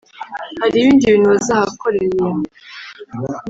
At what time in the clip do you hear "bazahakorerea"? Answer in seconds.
1.33-2.35